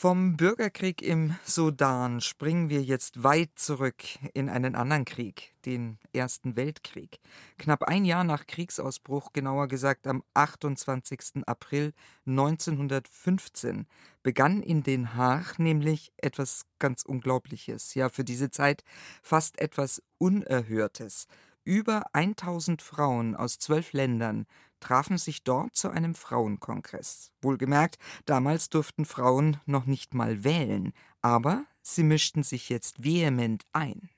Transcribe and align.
Vom 0.00 0.38
Bürgerkrieg 0.38 1.02
im 1.02 1.36
Sudan 1.44 2.22
springen 2.22 2.70
wir 2.70 2.82
jetzt 2.82 3.22
weit 3.22 3.50
zurück 3.56 4.02
in 4.32 4.48
einen 4.48 4.74
anderen 4.74 5.04
Krieg, 5.04 5.52
den 5.66 5.98
Ersten 6.14 6.56
Weltkrieg. 6.56 7.20
Knapp 7.58 7.82
ein 7.82 8.06
Jahr 8.06 8.24
nach 8.24 8.46
Kriegsausbruch, 8.46 9.34
genauer 9.34 9.68
gesagt 9.68 10.06
am 10.06 10.22
28. 10.32 11.46
April 11.46 11.92
1915, 12.24 13.86
begann 14.22 14.62
in 14.62 14.82
Den 14.82 15.16
Haag 15.16 15.58
nämlich 15.58 16.12
etwas 16.16 16.62
ganz 16.78 17.02
Unglaubliches, 17.02 17.94
ja 17.94 18.08
für 18.08 18.24
diese 18.24 18.50
Zeit 18.50 18.84
fast 19.22 19.60
etwas 19.60 20.02
Unerhörtes. 20.16 21.26
Über 21.64 22.04
1000 22.14 22.80
Frauen 22.80 23.36
aus 23.36 23.58
zwölf 23.58 23.92
Ländern 23.92 24.46
trafen 24.80 25.18
sich 25.18 25.44
dort 25.44 25.74
zu 25.74 25.90
einem 25.90 26.14
Frauenkongress. 26.14 27.32
Wohlgemerkt, 27.42 27.98
damals 28.26 28.68
durften 28.68 29.04
Frauen 29.04 29.58
noch 29.66 29.86
nicht 29.86 30.14
mal 30.14 30.44
wählen, 30.44 30.92
aber 31.22 31.64
sie 31.82 32.02
mischten 32.02 32.42
sich 32.42 32.68
jetzt 32.68 33.04
vehement 33.04 33.64
ein. 33.72 34.10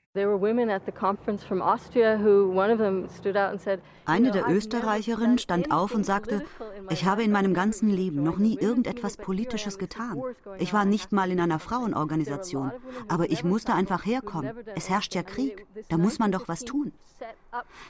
Eine 4.05 4.31
der 4.31 4.47
Österreicherinnen 4.47 5.37
stand 5.39 5.71
auf 5.71 5.95
und 5.95 6.05
sagte, 6.05 6.45
ich 6.91 7.05
habe 7.05 7.23
in 7.23 7.31
meinem 7.31 7.55
ganzen 7.55 7.89
Leben 7.89 8.21
noch 8.21 8.37
nie 8.37 8.55
irgendetwas 8.59 9.17
Politisches 9.17 9.79
getan. 9.79 10.21
Ich 10.59 10.71
war 10.71 10.85
nicht 10.85 11.11
mal 11.11 11.31
in 11.31 11.39
einer 11.39 11.57
Frauenorganisation, 11.57 12.71
aber 13.07 13.31
ich 13.31 13.43
musste 13.43 13.73
einfach 13.73 14.05
herkommen. 14.05 14.55
Es 14.75 14.87
herrscht 14.87 15.15
ja 15.15 15.23
Krieg, 15.23 15.65
da 15.89 15.97
muss 15.97 16.19
man 16.19 16.31
doch 16.31 16.47
was 16.47 16.63
tun. 16.63 16.91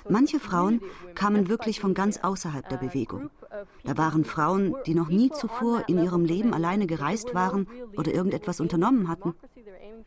Manche 0.10 0.40
Frauen 0.40 0.82
kamen 1.16 1.50
wirklich 1.50 1.80
von 1.80 1.94
ganz 1.94 2.18
außerhalb 2.18 2.68
der 2.70 2.78
Bewegung. 2.78 3.30
Da 3.84 3.98
waren 3.98 4.26
Frauen, 4.26 4.76
die 4.86 4.96
noch 4.96 5.10
nie 5.10 5.30
zuvor 5.30 5.84
in 5.88 6.04
ihrem 6.04 6.26
Leben 6.26 6.54
alleine 6.54 6.88
gereist 6.88 7.34
waren 7.34 7.68
oder 7.98 8.14
irgendetwas 8.14 8.60
unternommen 8.60 9.08
hatten. 9.08 9.36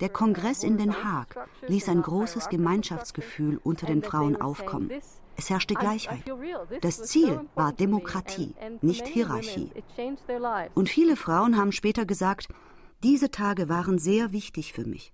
Der 0.00 0.08
Kongress 0.10 0.62
in 0.62 0.76
Den 0.76 1.04
Haag 1.04 1.48
ließ 1.66 1.88
ein 1.88 2.02
großes 2.02 2.48
Gemeinschaftsgefühl 2.48 3.58
unter 3.62 3.86
den 3.86 4.02
Frauen 4.02 4.36
aufkommen. 4.36 4.90
Es 5.36 5.50
herrschte 5.50 5.74
Gleichheit. 5.74 6.22
Das 6.80 7.02
Ziel 7.04 7.40
war 7.54 7.72
Demokratie, 7.72 8.54
nicht 8.80 9.06
Hierarchie. 9.06 9.70
Und 10.74 10.88
viele 10.88 11.16
Frauen 11.16 11.56
haben 11.56 11.72
später 11.72 12.06
gesagt, 12.06 12.48
diese 13.02 13.30
Tage 13.30 13.68
waren 13.68 13.98
sehr 13.98 14.32
wichtig 14.32 14.72
für 14.72 14.86
mich. 14.86 15.12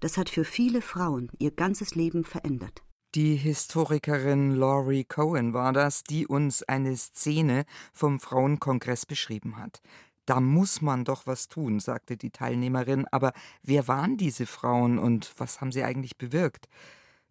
Das 0.00 0.16
hat 0.16 0.28
für 0.28 0.44
viele 0.44 0.80
Frauen 0.80 1.30
ihr 1.38 1.50
ganzes 1.50 1.94
Leben 1.94 2.24
verändert. 2.24 2.83
Die 3.14 3.36
Historikerin 3.36 4.56
Laurie 4.56 5.04
Cohen 5.04 5.52
war 5.54 5.72
das, 5.72 6.02
die 6.02 6.26
uns 6.26 6.64
eine 6.64 6.96
Szene 6.96 7.64
vom 7.92 8.18
Frauenkongress 8.18 9.06
beschrieben 9.06 9.56
hat. 9.56 9.82
Da 10.26 10.40
muss 10.40 10.82
man 10.82 11.04
doch 11.04 11.24
was 11.24 11.46
tun, 11.46 11.78
sagte 11.78 12.16
die 12.16 12.30
Teilnehmerin. 12.30 13.06
Aber 13.12 13.32
wer 13.62 13.86
waren 13.86 14.16
diese 14.16 14.46
Frauen 14.46 14.98
und 14.98 15.32
was 15.38 15.60
haben 15.60 15.70
sie 15.70 15.84
eigentlich 15.84 16.18
bewirkt? 16.18 16.68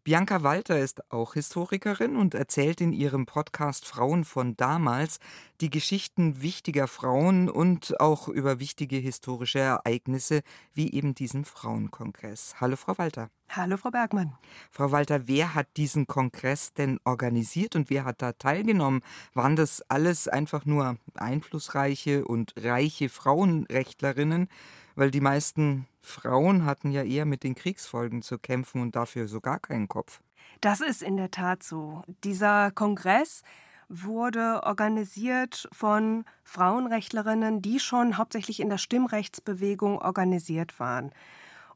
Bianca 0.05 0.43
Walter 0.43 0.79
ist 0.79 1.09
auch 1.13 1.35
Historikerin 1.35 2.17
und 2.17 2.33
erzählt 2.33 2.81
in 2.81 2.91
ihrem 2.91 3.25
Podcast 3.25 3.85
Frauen 3.85 4.25
von 4.25 4.57
damals 4.57 5.19
die 5.61 5.69
Geschichten 5.69 6.41
wichtiger 6.41 6.87
Frauen 6.87 7.49
und 7.49 8.01
auch 8.01 8.27
über 8.27 8.59
wichtige 8.59 8.97
historische 8.97 9.59
Ereignisse 9.59 10.41
wie 10.73 10.91
eben 10.91 11.15
diesen 11.15 11.45
Frauenkongress. 11.45 12.55
Hallo 12.59 12.75
Frau 12.75 12.97
Walter. 12.97 13.29
Hallo 13.47 13.77
Frau 13.77 13.91
Bergmann. 13.91 14.33
Frau 14.71 14.91
Walter, 14.91 15.29
wer 15.29 15.55
hat 15.55 15.67
diesen 15.77 16.05
Kongress 16.05 16.73
denn 16.73 16.99
organisiert 17.05 17.77
und 17.77 17.89
wer 17.89 18.03
hat 18.03 18.21
da 18.21 18.33
teilgenommen? 18.33 19.03
Waren 19.33 19.55
das 19.55 19.81
alles 19.89 20.27
einfach 20.27 20.65
nur 20.65 20.97
einflussreiche 21.13 22.25
und 22.25 22.53
reiche 22.57 23.07
Frauenrechtlerinnen? 23.07 24.49
Weil 24.95 25.11
die 25.11 25.21
meisten 25.21 25.87
Frauen 26.01 26.65
hatten 26.65 26.91
ja 26.91 27.03
eher 27.03 27.25
mit 27.25 27.43
den 27.43 27.55
Kriegsfolgen 27.55 28.21
zu 28.21 28.37
kämpfen 28.37 28.81
und 28.81 28.95
dafür 28.95 29.27
so 29.27 29.41
gar 29.41 29.59
keinen 29.59 29.87
Kopf. 29.87 30.21
Das 30.61 30.81
ist 30.81 31.01
in 31.01 31.17
der 31.17 31.31
Tat 31.31 31.63
so. 31.63 32.03
Dieser 32.23 32.71
Kongress 32.71 33.43
wurde 33.89 34.61
organisiert 34.63 35.67
von 35.71 36.25
Frauenrechtlerinnen, 36.43 37.61
die 37.61 37.79
schon 37.79 38.17
hauptsächlich 38.17 38.59
in 38.59 38.69
der 38.69 38.77
Stimmrechtsbewegung 38.77 39.99
organisiert 39.99 40.79
waren. 40.79 41.11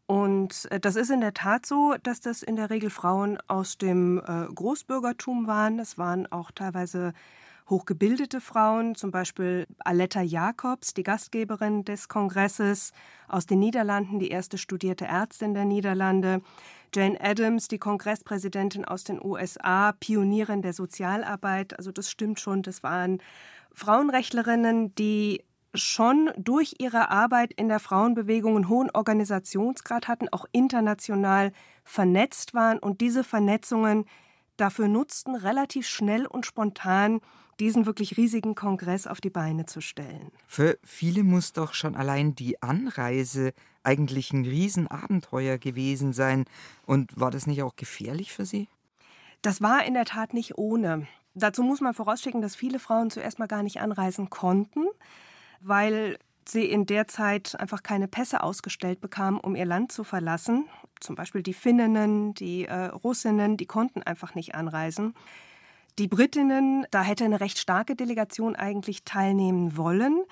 Und 0.08 0.72
äh, 0.72 0.80
das 0.80 0.96
ist 0.96 1.12
in 1.12 1.22
der 1.22 1.34
Tat 1.34 1.66
so, 1.66 1.96
dass 2.02 2.22
das 2.22 2.42
in 2.42 2.56
der 2.56 2.70
Regel 2.70 2.90
Frauen 2.90 3.38
aus 3.48 3.78
dem 3.78 4.20
äh, 4.20 4.48
Großbürgertum 4.54 5.48
waren. 5.48 5.80
Es 5.80 5.98
waren 5.98 6.32
auch 6.32 6.52
teilweise 6.52 7.14
hochgebildete 7.70 8.40
Frauen, 8.40 8.96
zum 8.96 9.12
Beispiel 9.12 9.68
Aletta 9.80 10.22
Jacobs, 10.22 10.94
die 10.94 11.04
Gastgeberin 11.04 11.84
des 11.84 12.08
Kongresses 12.08 12.94
aus 13.28 13.46
den 13.46 13.60
Niederlanden, 13.60 14.20
die 14.20 14.30
erste 14.30 14.58
studierte 14.58 15.06
Ärztin 15.06 15.54
der 15.54 15.66
Niederlande, 15.66 16.42
Jane 16.94 17.20
Addams, 17.20 17.68
die 17.68 17.80
Kongresspräsidentin 17.80 18.86
aus 18.86 19.04
den 19.04 19.24
USA, 19.24 19.92
Pionierin 19.92 20.62
der 20.62 20.74
Sozialarbeit. 20.74 21.78
Also 21.78 21.92
das 21.92 22.10
stimmt 22.10 22.40
schon, 22.40 22.62
das 22.62 22.84
waren 22.84 23.22
Frauenrechtlerinnen, 23.74 24.96
die 24.96 25.44
schon 25.76 26.32
durch 26.38 26.76
ihre 26.80 27.12
Arbeit 27.12 27.54
in 27.54 27.68
der 27.68 27.80
Frauenbewegung 27.80 28.56
einen 28.56 28.70
hohen 28.70 28.90
Organisationsgrad 28.92 30.08
hatten, 30.08 30.30
auch 30.30 30.46
international 30.52 31.52
vernetzt 31.84 32.54
waren 32.54 32.80
und 32.80 33.02
diese 33.02 33.24
Vernetzungen 33.24 34.06
dafür 34.58 34.88
nutzten, 34.88 35.36
relativ 35.36 35.88
schnell 35.88 36.26
und 36.26 36.46
spontan 36.46 37.22
diesen 37.60 37.86
wirklich 37.86 38.18
riesigen 38.18 38.56
Kongress 38.56 39.08
auf 39.08 39.22
die 39.22 39.30
Beine 39.30 39.66
zu 39.66 39.82
stellen. 39.82 40.32
Für 40.48 40.78
viele 40.84 41.24
muss 41.24 41.54
doch 41.54 41.74
schon 41.74 41.96
allein 41.96 42.36
die 42.36 42.62
Anreise 42.62 43.54
eigentlich 43.84 44.34
ein 44.34 44.46
Riesenabenteuer 44.46 45.58
gewesen 45.58 46.14
sein. 46.14 46.46
Und 46.86 47.20
war 47.20 47.32
das 47.32 47.48
nicht 47.48 47.64
auch 47.64 47.76
gefährlich 47.76 48.34
für 48.34 48.46
Sie? 48.46 48.68
Das 49.42 49.62
war 49.62 49.86
in 49.86 49.94
der 49.94 50.06
Tat 50.06 50.34
nicht 50.34 50.58
ohne. 50.58 51.08
Dazu 51.34 51.64
muss 51.64 51.82
man 51.82 51.94
vorausschicken, 51.94 52.42
dass 52.42 52.56
viele 52.56 52.80
Frauen 52.80 53.10
zuerst 53.12 53.40
mal 53.40 53.48
gar 53.48 53.64
nicht 53.64 53.80
anreisen 53.80 54.30
konnten, 54.30 54.86
weil 55.62 56.18
sie 56.50 56.66
in 56.66 56.86
der 56.86 57.08
Zeit 57.08 57.60
einfach 57.60 57.84
keine 57.84 58.08
Pässe 58.08 58.42
ausgestellt 58.44 59.02
bekamen, 59.02 59.40
um 59.40 59.56
ihr 59.56 59.66
Land 59.66 59.92
zu 59.92 60.04
verlassen. 60.04 60.68
Zum 61.00 61.16
Beispiel 61.16 61.44
die 61.44 61.54
Finninnen, 61.54 62.34
die 62.34 62.66
äh, 62.66 62.86
Russinnen, 62.86 63.58
die 63.58 63.66
konnten 63.66 64.04
einfach 64.04 64.36
nicht 64.36 64.56
anreisen. 64.56 65.14
Die 66.00 66.08
Britinnen, 66.08 66.86
da 66.92 67.02
hätte 67.02 67.26
eine 67.26 67.40
recht 67.40 67.58
starke 67.58 67.96
Delegation 67.96 68.56
eigentlich 68.56 69.04
teilnehmen 69.04 69.78
wollen. 69.78 70.24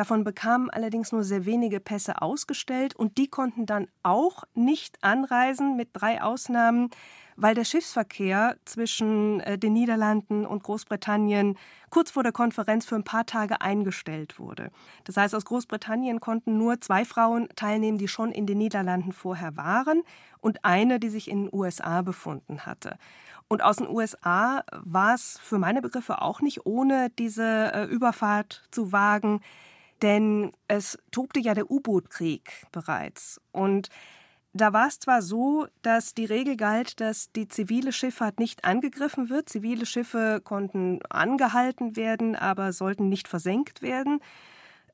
Davon 0.00 0.24
bekamen 0.24 0.70
allerdings 0.70 1.12
nur 1.12 1.24
sehr 1.24 1.44
wenige 1.44 1.78
Pässe 1.78 2.22
ausgestellt 2.22 2.96
und 2.96 3.18
die 3.18 3.28
konnten 3.28 3.66
dann 3.66 3.86
auch 4.02 4.44
nicht 4.54 4.96
anreisen, 5.04 5.76
mit 5.76 5.90
drei 5.92 6.22
Ausnahmen, 6.22 6.88
weil 7.36 7.54
der 7.54 7.64
Schiffsverkehr 7.66 8.56
zwischen 8.64 9.40
äh, 9.40 9.58
den 9.58 9.74
Niederlanden 9.74 10.46
und 10.46 10.62
Großbritannien 10.62 11.58
kurz 11.90 12.12
vor 12.12 12.22
der 12.22 12.32
Konferenz 12.32 12.86
für 12.86 12.94
ein 12.94 13.04
paar 13.04 13.26
Tage 13.26 13.60
eingestellt 13.60 14.38
wurde. 14.38 14.70
Das 15.04 15.18
heißt, 15.18 15.34
aus 15.34 15.44
Großbritannien 15.44 16.18
konnten 16.18 16.56
nur 16.56 16.80
zwei 16.80 17.04
Frauen 17.04 17.50
teilnehmen, 17.54 17.98
die 17.98 18.08
schon 18.08 18.32
in 18.32 18.46
den 18.46 18.56
Niederlanden 18.56 19.12
vorher 19.12 19.58
waren 19.58 20.02
und 20.40 20.64
eine, 20.64 20.98
die 20.98 21.10
sich 21.10 21.28
in 21.30 21.42
den 21.42 21.50
USA 21.52 22.00
befunden 22.00 22.64
hatte. 22.64 22.96
Und 23.48 23.62
aus 23.62 23.76
den 23.76 23.88
USA 23.90 24.64
war 24.72 25.12
es 25.12 25.38
für 25.42 25.58
meine 25.58 25.82
Begriffe 25.82 26.22
auch 26.22 26.40
nicht 26.40 26.64
ohne 26.64 27.10
diese 27.10 27.74
äh, 27.74 27.84
Überfahrt 27.84 28.62
zu 28.70 28.92
wagen, 28.92 29.42
denn 30.02 30.52
es 30.68 30.98
tobte 31.10 31.40
ja 31.40 31.54
der 31.54 31.70
U-Boot-Krieg 31.70 32.66
bereits. 32.72 33.40
Und 33.52 33.88
da 34.52 34.72
war 34.72 34.88
es 34.88 34.98
zwar 34.98 35.22
so, 35.22 35.66
dass 35.82 36.14
die 36.14 36.24
Regel 36.24 36.56
galt, 36.56 37.00
dass 37.00 37.30
die 37.32 37.46
zivile 37.46 37.92
Schifffahrt 37.92 38.40
nicht 38.40 38.64
angegriffen 38.64 39.30
wird. 39.30 39.48
Zivile 39.48 39.86
Schiffe 39.86 40.40
konnten 40.42 41.00
angehalten 41.08 41.94
werden, 41.94 42.34
aber 42.34 42.72
sollten 42.72 43.08
nicht 43.08 43.28
versenkt 43.28 43.80
werden. 43.80 44.20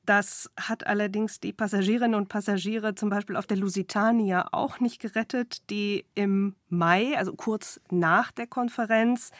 Das 0.05 0.49
hat 0.55 0.87
allerdings 0.87 1.39
die 1.39 1.51
Passagierinnen 1.51 2.15
und 2.15 2.29
Passagiere 2.29 2.95
zum 2.95 3.09
Beispiel 3.09 3.35
auf 3.35 3.47
der 3.47 3.57
Lusitania 3.57 4.47
auch 4.51 4.79
nicht 4.79 5.01
gerettet, 5.01 5.69
die 5.69 6.05
im 6.15 6.55
Mai, 6.69 7.17
also 7.17 7.33
kurz 7.33 7.81
nach 7.89 8.31
der 8.31 8.47
Konferenz, 8.47 9.31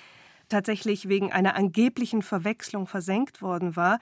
tatsächlich 0.50 1.08
wegen 1.08 1.32
einer 1.32 1.56
angeblichen 1.56 2.22
Verwechslung 2.22 2.88
versenkt 2.88 3.42
worden 3.42 3.76
war. 3.76 4.00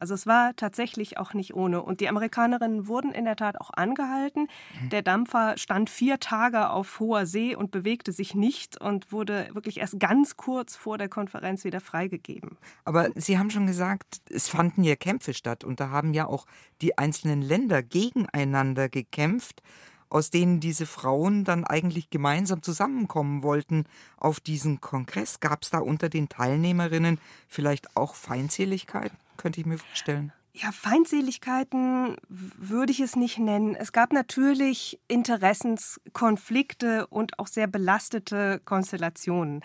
Also 0.00 0.14
es 0.14 0.26
war 0.26 0.54
tatsächlich 0.56 1.18
auch 1.18 1.34
nicht 1.34 1.54
ohne. 1.54 1.82
Und 1.82 2.00
die 2.00 2.08
Amerikanerinnen 2.08 2.86
wurden 2.86 3.12
in 3.12 3.24
der 3.24 3.36
Tat 3.36 3.60
auch 3.60 3.70
angehalten. 3.72 4.48
Mhm. 4.82 4.88
Der 4.90 5.02
Dampfer 5.02 5.54
stand 5.56 5.90
vier 5.90 6.20
Tage 6.20 6.70
auf 6.70 7.00
hoher 7.00 7.26
See 7.26 7.54
und 7.54 7.70
bewegte 7.70 8.12
sich 8.12 8.34
nicht 8.34 8.80
und 8.80 9.12
wurde 9.12 9.48
wirklich 9.52 9.78
erst 9.78 9.98
ganz 10.00 10.36
kurz 10.36 10.76
vor 10.76 10.98
der 10.98 11.08
Konferenz 11.08 11.64
wieder 11.64 11.80
freigegeben. 11.80 12.56
Aber 12.84 13.10
Sie 13.14 13.38
haben 13.38 13.50
schon 13.50 13.66
gesagt, 13.66 14.20
es 14.30 14.48
fanden 14.48 14.84
ja 14.84 14.96
Kämpfe 14.96 15.34
statt 15.34 15.64
und 15.64 15.80
da 15.80 15.90
haben 15.90 16.14
ja 16.14 16.26
auch 16.26 16.46
die 16.82 16.98
einzelnen 16.98 17.42
Länder 17.42 17.82
gegeneinander 17.82 18.88
gekämpft. 18.88 19.62
aus 20.08 20.30
denen 20.30 20.60
diese 20.60 20.86
Frauen 20.86 21.44
dann 21.44 21.64
eigentlich 21.64 22.10
gemeinsam 22.10 22.62
zusammenkommen 22.62 23.42
wollten 23.42 23.84
auf 24.16 24.40
diesen 24.40 24.80
Kongress. 24.80 25.40
Gab 25.40 25.62
es 25.62 25.70
da 25.70 25.78
unter 25.78 26.08
den 26.08 26.28
Teilnehmerinnen 26.28 27.18
vielleicht 27.48 27.96
auch 27.96 28.14
Feindseligkeiten, 28.14 29.16
könnte 29.36 29.60
ich 29.60 29.66
mir 29.66 29.78
vorstellen? 29.78 30.32
Ja, 30.52 30.72
Feindseligkeiten 30.72 32.16
würde 32.28 32.90
ich 32.90 33.00
es 33.00 33.14
nicht 33.14 33.38
nennen. 33.38 33.74
Es 33.74 33.92
gab 33.92 34.12
natürlich 34.12 34.98
Interessenskonflikte 35.06 37.06
und 37.08 37.38
auch 37.38 37.46
sehr 37.46 37.66
belastete 37.66 38.60
Konstellationen. 38.64 39.62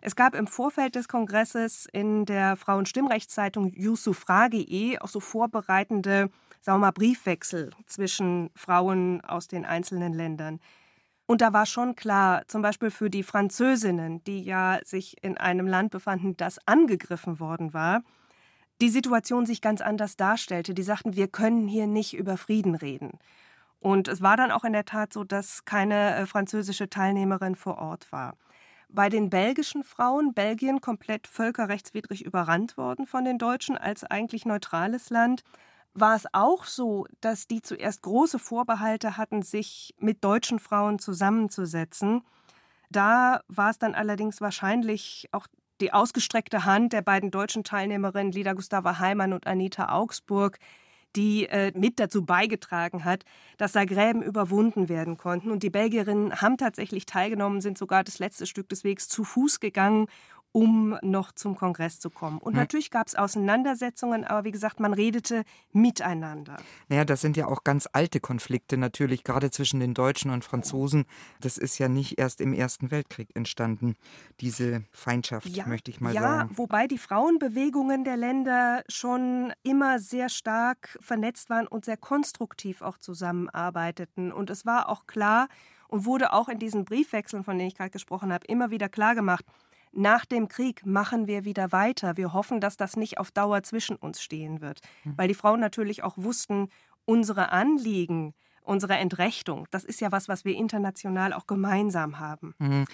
Es 0.00 0.16
gab 0.16 0.34
im 0.34 0.48
Vorfeld 0.48 0.96
des 0.96 1.06
Kongresses 1.06 1.86
in 1.92 2.24
der 2.24 2.56
Frauenstimmrechtszeitung 2.56 3.72
Yusufragi 3.72 4.98
auch 5.00 5.06
so 5.06 5.20
vorbereitende, 5.20 6.28
sagen 6.60 6.80
wir 6.80 6.86
mal, 6.86 6.90
Briefwechsel 6.90 7.70
zwischen 7.86 8.50
Frauen 8.56 9.20
aus 9.20 9.46
den 9.46 9.64
einzelnen 9.64 10.12
Ländern. 10.12 10.58
Und 11.26 11.40
da 11.40 11.52
war 11.52 11.66
schon 11.66 11.94
klar, 11.94 12.42
zum 12.48 12.62
Beispiel 12.62 12.90
für 12.90 13.10
die 13.10 13.22
Französinnen, 13.22 14.24
die 14.24 14.42
ja 14.42 14.80
sich 14.84 15.22
in 15.22 15.38
einem 15.38 15.68
Land 15.68 15.92
befanden, 15.92 16.36
das 16.36 16.58
angegriffen 16.66 17.38
worden 17.38 17.72
war, 17.72 18.02
die 18.80 18.88
Situation 18.88 19.46
sich 19.46 19.60
ganz 19.60 19.80
anders 19.80 20.16
darstellte. 20.16 20.74
Die 20.74 20.82
sagten, 20.82 21.14
wir 21.14 21.28
können 21.28 21.68
hier 21.68 21.86
nicht 21.86 22.14
über 22.14 22.36
Frieden 22.36 22.74
reden. 22.74 23.18
Und 23.80 24.08
es 24.08 24.22
war 24.22 24.36
dann 24.36 24.52
auch 24.52 24.64
in 24.64 24.72
der 24.72 24.84
Tat 24.84 25.12
so, 25.12 25.24
dass 25.24 25.64
keine 25.64 26.14
äh, 26.14 26.26
französische 26.26 26.88
Teilnehmerin 26.88 27.56
vor 27.56 27.78
Ort 27.78 28.10
war. 28.12 28.34
Bei 28.88 29.08
den 29.08 29.30
belgischen 29.30 29.84
Frauen, 29.84 30.34
Belgien 30.34 30.80
komplett 30.80 31.26
völkerrechtswidrig 31.26 32.24
überrannt 32.24 32.76
worden 32.76 33.06
von 33.06 33.24
den 33.24 33.38
Deutschen 33.38 33.76
als 33.76 34.04
eigentlich 34.04 34.44
neutrales 34.44 35.10
Land, 35.10 35.42
war 35.94 36.14
es 36.14 36.26
auch 36.32 36.64
so, 36.64 37.06
dass 37.20 37.46
die 37.46 37.62
zuerst 37.62 38.02
große 38.02 38.38
Vorbehalte 38.38 39.16
hatten, 39.16 39.42
sich 39.42 39.94
mit 39.98 40.22
deutschen 40.22 40.58
Frauen 40.58 40.98
zusammenzusetzen. 40.98 42.22
Da 42.90 43.40
war 43.48 43.70
es 43.70 43.78
dann 43.78 43.94
allerdings 43.94 44.40
wahrscheinlich 44.40 45.28
auch 45.32 45.46
die 45.82 45.92
ausgestreckte 45.92 46.64
Hand 46.64 46.92
der 46.92 47.02
beiden 47.02 47.30
deutschen 47.32 47.64
Teilnehmerinnen 47.64 48.32
Lida 48.32 48.52
Gustava 48.52 49.00
Heimann 49.00 49.32
und 49.32 49.48
Anita 49.48 49.92
Augsburg, 49.92 50.58
die 51.16 51.46
äh, 51.46 51.72
mit 51.74 51.98
dazu 51.98 52.24
beigetragen 52.24 53.04
hat, 53.04 53.24
dass 53.58 53.72
da 53.72 53.84
Gräben 53.84 54.22
überwunden 54.22 54.88
werden 54.88 55.16
konnten. 55.16 55.50
Und 55.50 55.64
die 55.64 55.70
Belgierinnen 55.70 56.40
haben 56.40 56.56
tatsächlich 56.56 57.04
teilgenommen, 57.04 57.60
sind 57.60 57.76
sogar 57.76 58.04
das 58.04 58.20
letzte 58.20 58.46
Stück 58.46 58.68
des 58.68 58.84
Wegs 58.84 59.08
zu 59.08 59.24
Fuß 59.24 59.58
gegangen 59.60 60.06
um 60.52 60.98
noch 61.00 61.32
zum 61.32 61.56
Kongress 61.56 61.98
zu 61.98 62.10
kommen. 62.10 62.38
Und 62.38 62.54
natürlich 62.54 62.90
gab 62.90 63.06
es 63.06 63.14
Auseinandersetzungen, 63.14 64.24
aber 64.24 64.44
wie 64.44 64.50
gesagt, 64.50 64.80
man 64.80 64.92
redete 64.92 65.44
miteinander. 65.72 66.58
Naja, 66.88 67.06
das 67.06 67.22
sind 67.22 67.38
ja 67.38 67.46
auch 67.46 67.64
ganz 67.64 67.88
alte 67.92 68.20
Konflikte 68.20 68.76
natürlich, 68.76 69.24
gerade 69.24 69.50
zwischen 69.50 69.80
den 69.80 69.94
Deutschen 69.94 70.30
und 70.30 70.44
Franzosen. 70.44 71.06
Das 71.40 71.56
ist 71.56 71.78
ja 71.78 71.88
nicht 71.88 72.18
erst 72.18 72.42
im 72.42 72.52
Ersten 72.52 72.90
Weltkrieg 72.90 73.34
entstanden, 73.34 73.96
diese 74.40 74.84
Feindschaft, 74.92 75.48
ja, 75.48 75.66
möchte 75.66 75.90
ich 75.90 76.02
mal 76.02 76.14
ja, 76.14 76.20
sagen. 76.20 76.50
Ja, 76.50 76.58
wobei 76.58 76.86
die 76.86 76.98
Frauenbewegungen 76.98 78.04
der 78.04 78.18
Länder 78.18 78.84
schon 78.88 79.54
immer 79.62 79.98
sehr 79.98 80.28
stark 80.28 80.98
vernetzt 81.00 81.48
waren 81.48 81.66
und 81.66 81.86
sehr 81.86 81.96
konstruktiv 81.96 82.82
auch 82.82 82.98
zusammenarbeiteten. 82.98 84.32
Und 84.32 84.50
es 84.50 84.66
war 84.66 84.90
auch 84.90 85.06
klar 85.06 85.48
und 85.88 86.04
wurde 86.04 86.32
auch 86.32 86.48
in 86.48 86.58
diesen 86.58 86.84
Briefwechseln, 86.84 87.42
von 87.42 87.56
denen 87.56 87.68
ich 87.68 87.76
gerade 87.76 87.90
gesprochen 87.90 88.32
habe, 88.32 88.46
immer 88.46 88.70
wieder 88.70 88.88
klar 88.88 89.14
gemacht, 89.14 89.44
nach 89.92 90.24
dem 90.24 90.48
Krieg 90.48 90.86
machen 90.86 91.26
wir 91.26 91.44
wieder 91.44 91.72
weiter. 91.72 92.16
Wir 92.16 92.32
hoffen, 92.32 92.60
dass 92.60 92.76
das 92.76 92.96
nicht 92.96 93.18
auf 93.18 93.30
Dauer 93.30 93.62
zwischen 93.62 93.96
uns 93.96 94.22
stehen 94.22 94.60
wird. 94.60 94.80
Hm. 95.02 95.14
Weil 95.16 95.28
die 95.28 95.34
Frauen 95.34 95.60
natürlich 95.60 96.02
auch 96.02 96.16
wussten, 96.16 96.68
unsere 97.04 97.52
Anliegen, 97.52 98.34
unsere 98.62 98.94
Entrechtung, 98.94 99.66
das 99.70 99.84
ist 99.84 100.00
ja 100.00 100.12
was, 100.12 100.28
was 100.28 100.44
wir 100.44 100.54
international 100.54 101.32
auch 101.32 101.46
gemeinsam 101.46 102.18
haben. 102.18 102.54
Mhm. 102.58 102.84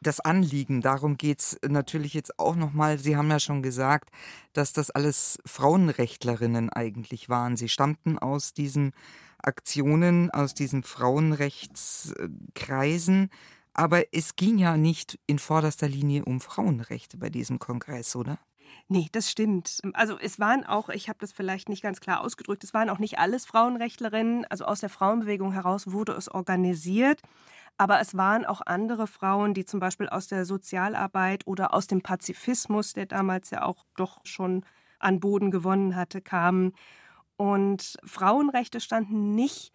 Das 0.00 0.20
Anliegen, 0.20 0.82
darum 0.82 1.16
geht 1.16 1.40
es 1.40 1.58
natürlich 1.66 2.12
jetzt 2.12 2.38
auch 2.38 2.56
nochmal. 2.56 2.98
Sie 2.98 3.16
haben 3.16 3.30
ja 3.30 3.40
schon 3.40 3.62
gesagt, 3.62 4.10
dass 4.52 4.74
das 4.74 4.90
alles 4.90 5.38
Frauenrechtlerinnen 5.46 6.68
eigentlich 6.68 7.30
waren. 7.30 7.56
Sie 7.56 7.70
stammten 7.70 8.18
aus 8.18 8.52
diesen 8.52 8.92
Aktionen, 9.38 10.30
aus 10.30 10.52
diesen 10.52 10.82
Frauenrechtskreisen. 10.82 13.30
Aber 13.74 14.04
es 14.12 14.36
ging 14.36 14.58
ja 14.58 14.76
nicht 14.76 15.18
in 15.26 15.38
vorderster 15.38 15.88
Linie 15.88 16.24
um 16.24 16.40
Frauenrechte 16.40 17.16
bei 17.16 17.28
diesem 17.28 17.58
Kongress, 17.58 18.14
oder? 18.16 18.38
Nee, 18.88 19.08
das 19.12 19.30
stimmt. 19.30 19.80
Also 19.94 20.18
es 20.18 20.38
waren 20.38 20.64
auch, 20.64 20.88
ich 20.88 21.08
habe 21.08 21.18
das 21.18 21.32
vielleicht 21.32 21.68
nicht 21.68 21.82
ganz 21.82 22.00
klar 22.00 22.20
ausgedrückt, 22.20 22.64
es 22.64 22.74
waren 22.74 22.90
auch 22.90 22.98
nicht 22.98 23.18
alles 23.18 23.46
Frauenrechtlerinnen. 23.46 24.44
Also 24.46 24.64
aus 24.64 24.80
der 24.80 24.88
Frauenbewegung 24.90 25.52
heraus 25.52 25.90
wurde 25.90 26.12
es 26.12 26.28
organisiert. 26.28 27.20
Aber 27.76 28.00
es 28.00 28.16
waren 28.16 28.44
auch 28.44 28.60
andere 28.64 29.06
Frauen, 29.06 29.52
die 29.52 29.64
zum 29.64 29.80
Beispiel 29.80 30.08
aus 30.08 30.28
der 30.28 30.44
Sozialarbeit 30.44 31.46
oder 31.46 31.74
aus 31.74 31.88
dem 31.88 32.02
Pazifismus, 32.02 32.92
der 32.92 33.06
damals 33.06 33.50
ja 33.50 33.64
auch 33.64 33.84
doch 33.96 34.20
schon 34.24 34.64
an 35.00 35.18
Boden 35.18 35.50
gewonnen 35.50 35.96
hatte, 35.96 36.20
kamen. 36.20 36.72
Und 37.36 37.96
Frauenrechte 38.04 38.80
standen 38.80 39.34
nicht 39.34 39.72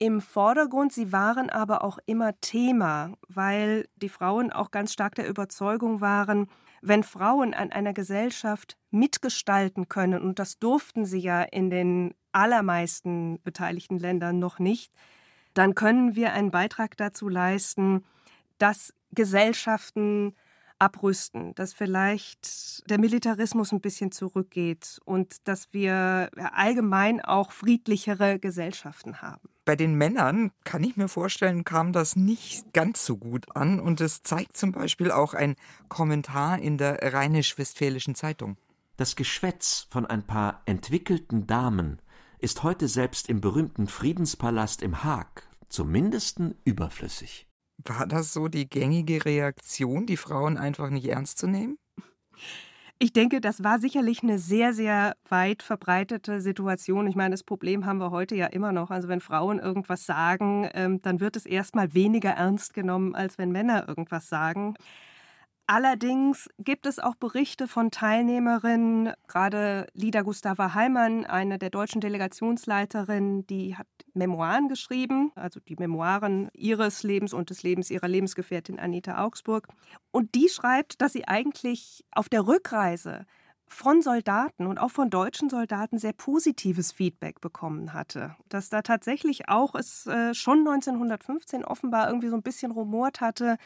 im 0.00 0.22
Vordergrund, 0.22 0.94
sie 0.94 1.12
waren 1.12 1.50
aber 1.50 1.84
auch 1.84 1.98
immer 2.06 2.32
Thema, 2.40 3.12
weil 3.28 3.86
die 3.96 4.08
Frauen 4.08 4.50
auch 4.50 4.70
ganz 4.70 4.94
stark 4.94 5.14
der 5.14 5.28
Überzeugung 5.28 6.00
waren, 6.00 6.48
wenn 6.80 7.02
Frauen 7.02 7.52
an 7.52 7.70
einer 7.70 7.92
Gesellschaft 7.92 8.78
mitgestalten 8.90 9.88
können, 9.88 10.22
und 10.22 10.38
das 10.38 10.58
durften 10.58 11.04
sie 11.04 11.18
ja 11.18 11.42
in 11.42 11.68
den 11.68 12.14
allermeisten 12.32 13.42
beteiligten 13.42 13.98
Ländern 13.98 14.38
noch 14.38 14.58
nicht, 14.58 14.90
dann 15.52 15.74
können 15.74 16.16
wir 16.16 16.32
einen 16.32 16.50
Beitrag 16.50 16.96
dazu 16.96 17.28
leisten, 17.28 18.02
dass 18.56 18.94
Gesellschaften 19.12 20.34
abrüsten, 20.80 21.54
dass 21.54 21.72
vielleicht 21.72 22.88
der 22.90 22.98
Militarismus 22.98 23.72
ein 23.72 23.80
bisschen 23.80 24.10
zurückgeht 24.12 25.00
und 25.04 25.46
dass 25.46 25.72
wir 25.72 26.30
allgemein 26.52 27.20
auch 27.20 27.52
friedlichere 27.52 28.38
Gesellschaften 28.38 29.22
haben. 29.22 29.48
Bei 29.64 29.76
den 29.76 29.94
Männern, 29.94 30.50
kann 30.64 30.82
ich 30.82 30.96
mir 30.96 31.08
vorstellen, 31.08 31.64
kam 31.64 31.92
das 31.92 32.16
nicht 32.16 32.72
ganz 32.72 33.04
so 33.04 33.16
gut 33.16 33.54
an 33.54 33.78
und 33.78 34.00
es 34.00 34.22
zeigt 34.22 34.56
zum 34.56 34.72
Beispiel 34.72 35.10
auch 35.10 35.34
ein 35.34 35.54
Kommentar 35.88 36.58
in 36.58 36.78
der 36.78 37.12
Rheinisch-Westfälischen 37.12 38.14
Zeitung. 38.14 38.56
Das 38.96 39.16
Geschwätz 39.16 39.86
von 39.90 40.06
ein 40.06 40.26
paar 40.26 40.62
entwickelten 40.66 41.46
Damen 41.46 42.00
ist 42.38 42.62
heute 42.62 42.88
selbst 42.88 43.28
im 43.28 43.40
berühmten 43.40 43.86
Friedenspalast 43.86 44.82
im 44.82 45.04
Haag 45.04 45.48
zumindest 45.68 46.40
überflüssig. 46.64 47.49
War 47.84 48.06
das 48.06 48.32
so 48.32 48.48
die 48.48 48.68
gängige 48.68 49.24
Reaktion, 49.24 50.06
die 50.06 50.16
Frauen 50.16 50.58
einfach 50.58 50.90
nicht 50.90 51.06
ernst 51.06 51.38
zu 51.38 51.46
nehmen? 51.46 51.78
Ich 53.02 53.14
denke, 53.14 53.40
das 53.40 53.64
war 53.64 53.78
sicherlich 53.78 54.22
eine 54.22 54.38
sehr, 54.38 54.74
sehr 54.74 55.16
weit 55.26 55.62
verbreitete 55.62 56.42
Situation. 56.42 57.06
Ich 57.06 57.16
meine, 57.16 57.30
das 57.30 57.42
Problem 57.42 57.86
haben 57.86 57.98
wir 57.98 58.10
heute 58.10 58.34
ja 58.34 58.46
immer 58.46 58.72
noch. 58.72 58.90
Also 58.90 59.08
wenn 59.08 59.22
Frauen 59.22 59.58
irgendwas 59.58 60.04
sagen, 60.04 60.68
ähm, 60.74 61.00
dann 61.00 61.18
wird 61.18 61.36
es 61.36 61.46
erstmal 61.46 61.94
weniger 61.94 62.32
ernst 62.32 62.74
genommen, 62.74 63.14
als 63.14 63.38
wenn 63.38 63.52
Männer 63.52 63.88
irgendwas 63.88 64.28
sagen. 64.28 64.74
Allerdings 65.72 66.50
gibt 66.58 66.84
es 66.84 66.98
auch 66.98 67.14
Berichte 67.14 67.68
von 67.68 67.92
Teilnehmerinnen, 67.92 69.12
gerade 69.28 69.86
Lida 69.94 70.22
Gustava 70.22 70.74
Heimann, 70.74 71.24
eine 71.24 71.60
der 71.60 71.70
deutschen 71.70 72.00
Delegationsleiterinnen, 72.00 73.46
die 73.46 73.76
hat 73.76 73.86
Memoiren 74.12 74.68
geschrieben, 74.68 75.30
also 75.36 75.60
die 75.60 75.76
Memoiren 75.76 76.48
ihres 76.54 77.04
Lebens 77.04 77.32
und 77.32 77.50
des 77.50 77.62
Lebens 77.62 77.92
ihrer 77.92 78.08
Lebensgefährtin 78.08 78.80
Anita 78.80 79.24
Augsburg. 79.24 79.68
Und 80.10 80.34
die 80.34 80.48
schreibt, 80.48 81.00
dass 81.00 81.12
sie 81.12 81.28
eigentlich 81.28 82.04
auf 82.10 82.28
der 82.28 82.48
Rückreise 82.48 83.24
von 83.68 84.02
Soldaten 84.02 84.66
und 84.66 84.78
auch 84.78 84.90
von 84.90 85.08
deutschen 85.08 85.50
Soldaten 85.50 85.98
sehr 85.98 86.14
positives 86.14 86.90
Feedback 86.90 87.40
bekommen 87.40 87.92
hatte. 87.92 88.34
Dass 88.48 88.70
da 88.70 88.82
tatsächlich 88.82 89.48
auch 89.48 89.76
es 89.76 90.08
äh, 90.08 90.34
schon 90.34 90.66
1915 90.66 91.64
offenbar 91.64 92.08
irgendwie 92.08 92.28
so 92.28 92.34
ein 92.34 92.42
bisschen 92.42 92.72
rumort 92.72 93.20
hatte, 93.20 93.56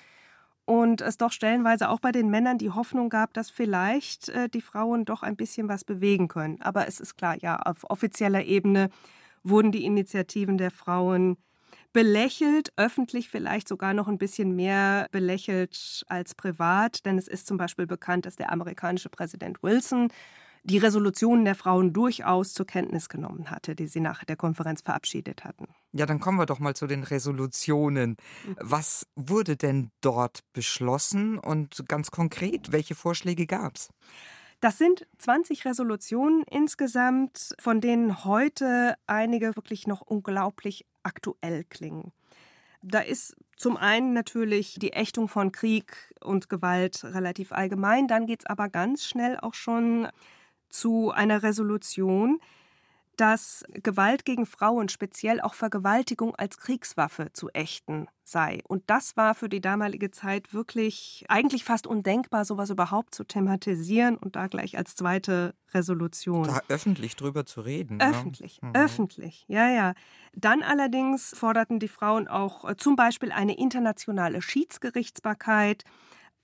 und 0.67 1.01
es 1.01 1.17
doch 1.19 1.33
stellenweise 1.33 1.89
auch 1.91 2.01
bei 2.01 2.13
den 2.13 2.31
Männern 2.31 2.59
die 2.59 2.71
Hoffnung 2.71 3.09
gab, 3.09 3.35
dass 3.35 3.51
vielleicht 3.51 4.29
äh, 4.31 4.49
die 4.49 4.61
Frauen 4.63 5.05
doch 5.05 5.23
ein 5.23 5.37
bisschen 5.37 5.69
was 5.69 5.85
bewegen 5.85 6.29
können. 6.29 6.61
Aber 6.63 6.89
es 6.89 7.01
ist 7.01 7.17
klar, 7.17 7.37
ja, 7.41 7.57
auf 7.57 7.89
offizieller 7.91 8.45
Ebene 8.45 8.89
wurden 9.43 9.73
die 9.73 9.85
Initiativen 9.85 10.57
der 10.57 10.71
Frauen 10.71 11.37
belächelt, 11.93 12.73
öffentlich 12.77 13.29
vielleicht 13.29 13.69
sogar 13.69 13.95
noch 13.95 14.09
ein 14.09 14.19
bisschen 14.19 14.57
mehr 14.57 15.07
belächelt 15.13 16.05
als 16.09 16.35
privat, 16.35 17.07
denn 17.07 17.19
es 17.19 17.29
ist 17.29 17.47
zum 17.47 17.57
Beispiel 17.57 17.87
bekannt, 17.87 18.27
dass 18.27 18.37
der 18.37 18.51
amerikanische 18.51 19.11
Präsident 19.11 19.63
Wilson 19.63 20.09
die 20.65 20.79
Resolutionen 20.79 21.45
der 21.45 21.55
Frauen 21.55 21.93
durchaus 21.93 22.55
zur 22.55 22.67
Kenntnis 22.67 23.09
genommen 23.09 23.51
hatte, 23.51 23.75
die 23.75 23.87
sie 23.87 24.01
nach 24.01 24.25
der 24.25 24.37
Konferenz 24.37 24.81
verabschiedet 24.81 25.45
hatten. 25.45 25.69
Ja, 25.93 26.07
dann 26.07 26.21
kommen 26.21 26.39
wir 26.39 26.47
doch 26.47 26.59
mal 26.59 26.75
zu 26.75 26.87
den 26.87 27.05
Resolutionen. 27.05 28.17
Mhm. 28.47 28.57
Was 28.61 29.07
wurde 29.15 29.57
denn 29.57 29.91
dort 30.01 30.41
beschlossen 30.55 31.39
und 31.39 31.87
ganz 31.87 32.11
konkret, 32.11 32.73
welche 32.73 32.95
Vorschläge 32.95 33.47
gab 33.47 33.77
es? 33.77 33.91
Das 34.61 34.79
sind 34.79 35.07
20 35.19 35.67
Resolutionen 35.67 36.43
insgesamt, 36.51 37.55
von 37.59 37.83
denen 37.83 38.25
heute 38.25 38.95
einige 39.07 39.57
wirklich 39.57 39.87
noch 39.87 40.01
unglaublich 40.01 40.87
aktuell 41.03 41.65
klingen. 41.65 42.13
Da 42.81 43.01
ist 43.01 43.37
zum 43.57 43.77
einen 43.77 44.15
natürlich 44.15 44.79
die 44.79 44.95
Ächtung 44.95 45.29
von 45.29 45.53
Krieg 45.53 46.15
und 46.21 46.49
Gewalt 46.49 47.05
relativ 47.05 47.53
allgemein, 47.53 48.09
dann 48.09 48.27
geht 48.27 48.41
es 48.41 48.47
aber 48.47 48.71
ganz 48.71 49.05
schnell 49.05 49.39
auch 49.39 49.55
schon 49.55 50.09
zu 50.75 51.13
einer 51.13 51.43
Resolution, 51.43 52.41
dass 53.17 53.65
Gewalt 53.73 54.25
gegen 54.25 54.45
Frauen, 54.45 54.89
speziell 54.89 55.41
auch 55.41 55.55
Vergewaltigung 55.55 56.35
als 56.35 56.59
Kriegswaffe 56.59 57.33
zu 57.33 57.49
ächten 57.51 58.09
sei. 58.25 58.61
Und 58.67 58.83
das 58.89 59.17
war 59.17 59.37
für 59.37 59.49
die 59.49 59.61
damalige 59.61 60.11
Zeit 60.11 60.53
wirklich 60.53 61.25
eigentlich 61.29 61.63
fast 61.63 61.87
undenkbar, 61.87 62.45
sowas 62.45 62.71
überhaupt 62.71 63.15
zu 63.15 63.23
thematisieren 63.23 64.17
und 64.17 64.35
da 64.35 64.49
gleich 64.49 64.77
als 64.77 64.97
zweite 64.97 65.55
Resolution. 65.73 66.49
Da 66.49 66.61
öffentlich 66.69 67.15
drüber 67.15 67.47
zu 67.47 67.61
reden. 67.61 68.01
Öffentlich, 68.01 68.59
ja. 68.61 68.69
mhm. 68.69 68.75
öffentlich, 68.75 69.45
ja, 69.47 69.69
ja. 69.69 69.95
Dann 70.33 70.65
allerdings 70.65 71.37
forderten 71.37 71.79
die 71.79 71.89
Frauen 71.89 72.27
auch 72.27 72.69
äh, 72.69 72.77
zum 72.77 72.97
Beispiel 72.97 73.31
eine 73.31 73.57
internationale 73.57 74.43
Schiedsgerichtsbarkeit, 74.43 75.85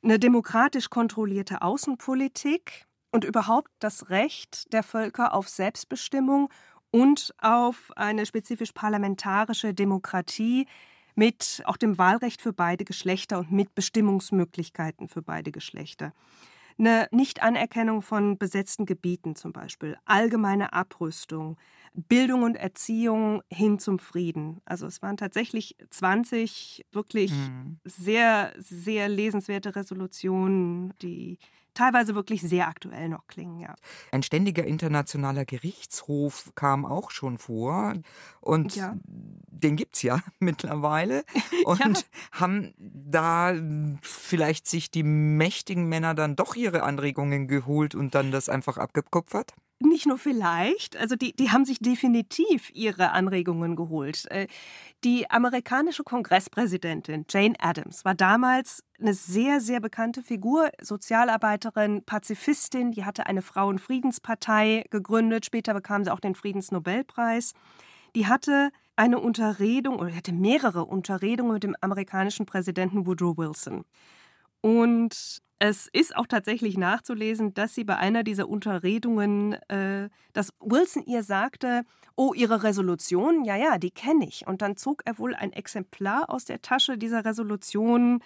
eine 0.05 0.21
demokratisch 0.21 0.89
kontrollierte 0.89 1.63
Außenpolitik, 1.63 2.87
und 3.11 3.25
überhaupt 3.25 3.71
das 3.79 4.11
Recht 4.11 4.73
der 4.73 4.83
Völker 4.83 5.35
auf 5.35 5.49
Selbstbestimmung 5.49 6.49
und 6.91 7.35
auf 7.39 7.93
eine 7.97 8.27
spezifisch 8.27 8.73
parlamentarische 8.73 9.75
Demokratie 9.75 10.67
mit 11.15 11.63
auch 11.67 11.77
dem 11.77 11.99
Wahlrecht 11.99 12.41
für 12.41 12.53
beide 12.53 12.85
Geschlechter 12.85 13.39
und 13.41 13.53
mit 13.53 13.75
Bestimmungsmöglichkeiten 13.75 15.09
für 15.09 15.23
beide 15.23 15.53
Geschlechter. 15.53 16.13
Eine 16.79 17.09
Nichtanerkennung 17.11 18.01
von 18.01 18.39
besetzten 18.39 18.87
Gebieten 18.87 19.37
zum 19.37 19.53
Beispiel, 19.53 19.99
allgemeine 20.07 20.73
Abrüstung, 20.73 21.59
Bildung 21.93 22.43
und 22.43 22.55
Erziehung 22.55 23.43
hin 23.51 23.79
zum 23.79 23.99
Frieden. 23.99 24.63
Also 24.65 24.87
es 24.87 25.03
waren 25.03 25.19
tatsächlich 25.19 25.77
20 25.91 26.87
wirklich 26.93 27.33
mhm. 27.33 27.81
sehr, 27.85 28.55
sehr 28.57 29.09
lesenswerte 29.09 29.77
Resolutionen, 29.77 30.95
die 31.03 31.39
teilweise 31.75 32.15
wirklich 32.15 32.43
sehr 32.43 32.69
aktuell 32.69 33.09
noch 33.09 33.27
klingen, 33.27 33.61
ja. 33.61 33.75
Ein 34.13 34.23
ständiger 34.23 34.65
internationaler 34.65 35.45
Gerichtshof 35.45 36.53
kam 36.55 36.85
auch 36.85 37.11
schon 37.11 37.39
vor 37.39 37.95
und 38.41 38.77
ja. 38.77 38.97
den 39.05 39.77
gibt 39.77 39.97
es 39.97 40.03
ja 40.03 40.21
mittlerweile 40.39 41.25
und 41.65 41.79
ja. 41.81 41.93
haben 42.33 42.75
da 42.79 43.55
vielleicht 44.03 44.67
sich 44.67 44.91
die 44.91 45.03
mächtigen 45.03 45.89
Männer 45.89 46.15
dann 46.15 46.37
doch 46.37 46.57
ihre 46.57 46.83
Anregungen 46.83 47.49
geholt 47.49 47.95
und 47.95 48.15
dann 48.15 48.31
das 48.31 48.49
einfach 48.49 48.77
abgekupfert? 48.77 49.55
Nicht 49.83 50.07
nur 50.07 50.19
vielleicht, 50.19 50.99
also 50.99 51.17
die, 51.17 51.35
die 51.35 51.51
haben 51.53 51.65
sich 51.65 51.79
definitiv 51.79 52.71
ihre 52.75 53.13
Anregungen 53.13 53.77
geholt. 53.77 54.31
Äh, 54.31 54.47
die 55.05 55.31
amerikanische 55.31 56.05
Kongresspräsidentin 56.05 57.25
Jane 57.31 57.55
Addams 57.59 58.05
war 58.05 58.15
damals 58.15 58.85
eine 59.01 59.15
sehr, 59.15 59.63
sehr 59.63 59.81
bekannte 59.81 60.23
Figur, 60.23 60.69
Sozialarbeiterin, 60.83 62.05
Pazifistin, 62.05 62.93
die 62.93 63.07
hatte 63.07 63.25
eine 63.25 63.41
Frauenfriedenspartei 63.41 64.85
gegründet, 64.91 65.47
später 65.47 65.73
bekam 65.73 66.05
sie 66.05 66.13
auch 66.13 66.21
den 66.21 66.35
Friedensnobelpreis. 66.35 67.55
Die 68.15 68.27
hatte 68.27 68.73
eine 68.97 69.19
Unterredung 69.19 69.99
oder 69.99 70.15
hatte 70.15 70.33
mehrere 70.33 70.85
Unterredungen 70.85 71.55
mit 71.55 71.63
dem 71.63 71.75
amerikanischen 71.81 72.45
Präsidenten 72.45 73.07
Woodrow 73.07 73.39
Wilson. 73.39 73.87
Und 74.61 75.43
es 75.59 75.89
ist 75.93 76.17
auch 76.17 76.27
tatsächlich 76.27 76.79
nachzulesen, 76.79 77.53
dass 77.53 77.75
sie 77.75 77.85
bei 77.85 77.97
einer 77.97 78.23
dieser 78.23 78.49
Unterredungen, 78.49 79.55
äh, 79.69 80.09
dass 80.33 80.55
Wilson 80.61 81.05
ihr 81.05 81.23
sagte, 81.23 81.85
oh, 82.17 82.33
Ihre 82.35 82.63
Resolution, 82.63 83.45
ja, 83.45 83.57
ja, 83.57 83.77
die 83.77 83.91
kenne 83.91 84.27
ich. 84.27 84.47
Und 84.47 84.63
dann 84.63 84.77
zog 84.77 85.03
er 85.05 85.19
wohl 85.19 85.35
ein 85.35 85.53
Exemplar 85.53 86.31
aus 86.31 86.47
der 86.47 86.63
Tasche 86.63 86.97
dieser 86.97 87.27
Resolution 87.27 88.23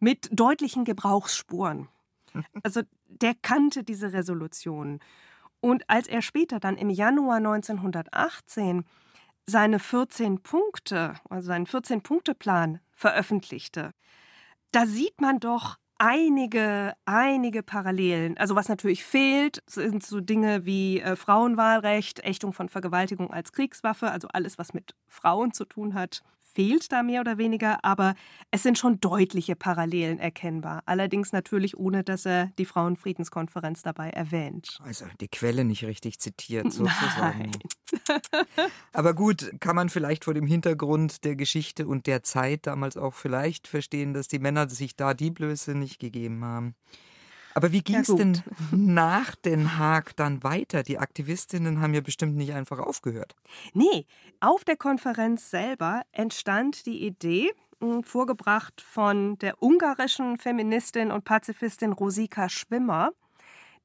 mit 0.00 0.28
deutlichen 0.32 0.84
Gebrauchsspuren. 0.84 1.88
Also 2.62 2.80
der 3.06 3.34
kannte 3.34 3.84
diese 3.84 4.12
Resolution. 4.14 5.00
Und 5.60 5.88
als 5.88 6.08
er 6.08 6.22
später 6.22 6.58
dann 6.60 6.76
im 6.76 6.90
Januar 6.90 7.36
1918 7.36 8.84
seine 9.46 9.78
14 9.78 10.42
Punkte, 10.42 11.14
also 11.28 11.46
seinen 11.46 11.66
14-Punkte-Plan 11.66 12.80
veröffentlichte, 12.92 13.92
da 14.72 14.86
sieht 14.86 15.20
man 15.20 15.38
doch, 15.38 15.76
einige, 15.98 16.94
einige 17.04 17.62
Parallelen. 17.62 18.36
Also 18.36 18.56
was 18.56 18.68
natürlich 18.68 19.04
fehlt, 19.04 19.62
sind 19.66 20.04
so 20.04 20.20
Dinge 20.20 20.64
wie 20.64 21.00
äh, 21.00 21.14
Frauenwahlrecht, 21.14 22.24
Ächtung 22.24 22.52
von 22.52 22.68
Vergewaltigung 22.68 23.32
als 23.32 23.52
Kriegswaffe, 23.52 24.10
also 24.10 24.26
alles, 24.32 24.58
was 24.58 24.74
mit 24.74 24.96
Frauen 25.06 25.52
zu 25.52 25.64
tun 25.64 25.94
hat 25.94 26.22
fehlt 26.52 26.92
da 26.92 27.02
mehr 27.02 27.20
oder 27.20 27.38
weniger, 27.38 27.84
aber 27.84 28.14
es 28.50 28.62
sind 28.62 28.78
schon 28.78 29.00
deutliche 29.00 29.56
Parallelen 29.56 30.18
erkennbar. 30.18 30.82
Allerdings 30.86 31.32
natürlich 31.32 31.76
ohne, 31.76 32.04
dass 32.04 32.26
er 32.26 32.52
die 32.58 32.64
Frauenfriedenskonferenz 32.64 33.82
dabei 33.82 34.10
erwähnt. 34.10 34.78
Also 34.82 35.06
die 35.20 35.28
Quelle 35.28 35.64
nicht 35.64 35.84
richtig 35.84 36.18
zitiert 36.18 36.64
sozusagen. 36.72 37.50
Nein. 38.08 38.20
aber 38.92 39.14
gut, 39.14 39.52
kann 39.60 39.76
man 39.76 39.88
vielleicht 39.88 40.24
vor 40.24 40.34
dem 40.34 40.46
Hintergrund 40.46 41.24
der 41.24 41.36
Geschichte 41.36 41.86
und 41.86 42.06
der 42.06 42.22
Zeit 42.22 42.66
damals 42.66 42.96
auch 42.96 43.14
vielleicht 43.14 43.68
verstehen, 43.68 44.14
dass 44.14 44.28
die 44.28 44.38
Männer 44.38 44.68
sich 44.68 44.96
da 44.96 45.14
die 45.14 45.30
Blöße 45.30 45.74
nicht 45.74 45.98
gegeben 45.98 46.44
haben. 46.44 46.74
Aber 47.54 47.72
wie 47.72 47.82
ging 47.82 47.96
es 47.96 48.08
ja, 48.08 48.14
denn 48.16 48.42
nach 48.70 49.34
Den 49.34 49.78
Haag 49.78 50.16
dann 50.16 50.42
weiter? 50.42 50.82
Die 50.82 50.98
Aktivistinnen 50.98 51.80
haben 51.80 51.94
ja 51.94 52.00
bestimmt 52.00 52.36
nicht 52.36 52.52
einfach 52.52 52.78
aufgehört. 52.78 53.34
Nee, 53.74 54.06
auf 54.40 54.64
der 54.64 54.76
Konferenz 54.76 55.50
selber 55.50 56.02
entstand 56.12 56.86
die 56.86 57.04
Idee, 57.04 57.50
hm, 57.80 58.02
vorgebracht 58.04 58.80
von 58.80 59.38
der 59.38 59.62
ungarischen 59.62 60.38
Feministin 60.38 61.10
und 61.10 61.24
Pazifistin 61.24 61.92
Rosika 61.92 62.48
Schwimmer, 62.48 63.10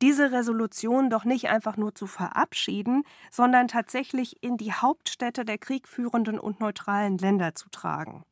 diese 0.02 0.32
Resolution 0.32 1.10
doch 1.10 1.26
nicht 1.26 1.50
einfach 1.50 1.76
nur 1.76 1.96
zu 1.96 2.06
verabschieden, 2.06 3.04
sondern 3.32 3.68
tatsächlich 3.68 4.44
in 4.44 4.58
die 4.58 4.72
Hauptstädte 4.72 5.44
der 5.44 5.58
kriegführenden 5.58 6.40
und 6.40 6.60
neutralen 6.60 7.18
Länder 7.18 7.56
zu 7.56 7.70
tragen. 7.70 8.24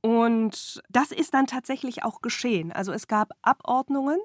Und 0.00 0.80
das 0.88 1.10
ist 1.10 1.34
dann 1.34 1.46
tatsächlich 1.46 2.04
auch 2.04 2.22
geschehen. 2.22 2.72
Also 2.72 2.92
es 2.92 3.08
gab 3.08 3.32
Abordnungen, 3.42 4.18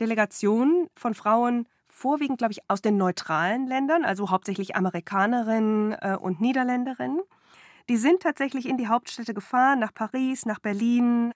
Delegationen 0.00 0.88
von 0.96 1.14
Frauen, 1.14 1.68
vorwiegend, 1.88 2.38
glaube 2.38 2.52
ich, 2.52 2.60
aus 2.68 2.80
den 2.80 2.96
neutralen 2.96 3.66
Ländern, 3.66 4.04
also 4.04 4.30
hauptsächlich 4.30 4.76
Amerikanerinnen 4.76 5.92
äh, 5.92 6.16
und 6.20 6.40
Niederländerinnen. 6.40 7.20
Die 7.88 7.96
sind 7.96 8.22
tatsächlich 8.22 8.66
in 8.66 8.76
die 8.76 8.88
Hauptstädte 8.88 9.34
gefahren, 9.34 9.80
nach 9.80 9.92
Paris, 9.92 10.46
nach 10.46 10.60
Berlin. 10.60 11.32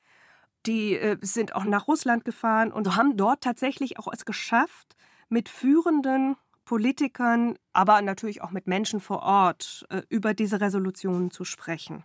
Die 0.67 0.97
äh, 0.97 1.19
sind 1.21 1.55
auch 1.55 1.65
nach 1.65 1.89
Russland 1.89 2.25
gefahren 2.25 2.73
und 2.73 2.97
haben 2.97 3.17
dort 3.17 3.43
tatsächlich 3.43 3.99
auch 3.99 4.09
es 4.13 4.25
geschafft, 4.25 4.97
mit 5.29 5.49
führenden 5.49 6.37
Politikern, 6.65 7.57
aber 7.73 8.01
natürlich 8.01 8.43
auch 8.43 8.51
mit 8.51 8.67
Menschen 8.67 9.01
vor 9.01 9.23
Ort 9.23 9.85
äh, 9.91 10.03
über 10.09 10.33
diese 10.33 10.61
Resolutionen 10.61 11.31
zu 11.31 11.45
sprechen. 11.45 12.05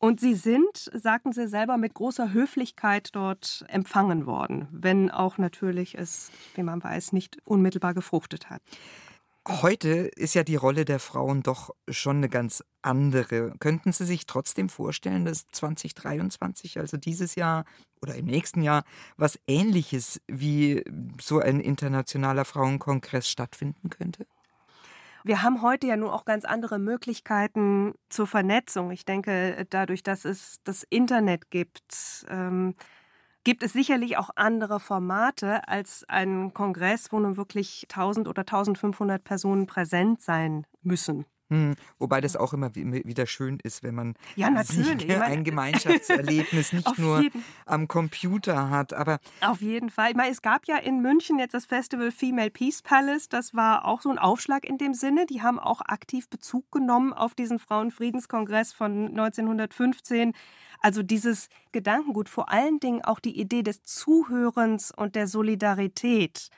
Und 0.00 0.20
sie 0.20 0.34
sind, 0.34 0.90
sagten 0.94 1.32
sie 1.32 1.48
selber, 1.48 1.76
mit 1.76 1.94
großer 1.94 2.32
Höflichkeit 2.32 3.10
dort 3.12 3.64
empfangen 3.68 4.26
worden, 4.26 4.68
wenn 4.70 5.10
auch 5.10 5.38
natürlich 5.38 5.98
es, 5.98 6.30
wie 6.54 6.62
man 6.62 6.82
weiß, 6.82 7.12
nicht 7.12 7.38
unmittelbar 7.44 7.94
gefruchtet 7.94 8.48
hat. 8.48 8.62
Heute 9.48 9.88
ist 9.88 10.34
ja 10.34 10.44
die 10.44 10.56
Rolle 10.56 10.84
der 10.84 10.98
Frauen 10.98 11.42
doch 11.42 11.70
schon 11.88 12.18
eine 12.18 12.28
ganz 12.28 12.62
andere. 12.82 13.54
Könnten 13.58 13.92
Sie 13.92 14.04
sich 14.04 14.26
trotzdem 14.26 14.68
vorstellen, 14.68 15.24
dass 15.24 15.48
2023, 15.48 16.78
also 16.78 16.98
dieses 16.98 17.34
Jahr 17.34 17.64
oder 18.02 18.14
im 18.14 18.26
nächsten 18.26 18.62
Jahr, 18.62 18.84
was 19.16 19.38
Ähnliches 19.46 20.20
wie 20.28 20.84
so 21.20 21.38
ein 21.40 21.60
internationaler 21.60 22.44
Frauenkongress 22.44 23.28
stattfinden 23.28 23.88
könnte? 23.88 24.26
Wir 25.24 25.42
haben 25.42 25.62
heute 25.62 25.86
ja 25.86 25.96
nun 25.96 26.10
auch 26.10 26.24
ganz 26.24 26.44
andere 26.44 26.78
Möglichkeiten 26.78 27.94
zur 28.08 28.26
Vernetzung. 28.26 28.90
Ich 28.90 29.04
denke, 29.04 29.66
dadurch, 29.70 30.02
dass 30.02 30.24
es 30.24 30.60
das 30.64 30.84
Internet 30.84 31.50
gibt, 31.50 32.26
ähm, 32.28 32.74
gibt 33.44 33.62
es 33.62 33.72
sicherlich 33.72 34.16
auch 34.16 34.30
andere 34.36 34.80
Formate 34.80 35.66
als 35.68 36.04
ein 36.08 36.52
Kongress, 36.54 37.12
wo 37.12 37.18
nun 37.18 37.36
wirklich 37.36 37.86
1000 37.88 38.28
oder 38.28 38.42
1500 38.42 39.22
Personen 39.22 39.66
präsent 39.66 40.22
sein 40.22 40.66
müssen. 40.82 41.24
Hm, 41.50 41.76
wobei 41.98 42.20
das 42.20 42.36
auch 42.36 42.52
immer 42.52 42.74
wieder 42.74 43.26
schön 43.26 43.58
ist, 43.62 43.82
wenn 43.82 43.94
man 43.94 44.14
ja, 44.36 44.50
natürlich. 44.50 45.10
ein 45.10 45.44
Gemeinschaftserlebnis 45.48 46.74
nicht 46.74 46.98
nur 46.98 47.24
am 47.64 47.88
Computer 47.88 48.68
hat. 48.68 48.92
Aber 48.92 49.18
auf 49.40 49.62
jeden 49.62 49.88
Fall. 49.88 50.10
Ich 50.10 50.16
meine, 50.16 50.30
es 50.30 50.42
gab 50.42 50.66
ja 50.66 50.76
in 50.76 51.00
München 51.00 51.38
jetzt 51.38 51.54
das 51.54 51.64
Festival 51.64 52.10
Female 52.10 52.50
Peace 52.50 52.82
Palace. 52.82 53.30
Das 53.30 53.54
war 53.54 53.86
auch 53.86 54.02
so 54.02 54.10
ein 54.10 54.18
Aufschlag 54.18 54.66
in 54.66 54.76
dem 54.76 54.92
Sinne. 54.92 55.24
Die 55.24 55.40
haben 55.40 55.58
auch 55.58 55.80
aktiv 55.80 56.28
Bezug 56.28 56.70
genommen 56.70 57.14
auf 57.14 57.34
diesen 57.34 57.58
Frauenfriedenskongress 57.58 58.74
von 58.74 59.08
1915. 59.08 60.34
Also 60.80 61.02
dieses 61.02 61.48
Gedankengut, 61.72 62.28
vor 62.28 62.50
allen 62.50 62.78
Dingen 62.78 63.02
auch 63.02 63.20
die 63.20 63.40
Idee 63.40 63.62
des 63.62 63.82
Zuhörens 63.84 64.92
und 64.94 65.16
der 65.16 65.26
Solidarität 65.26 66.50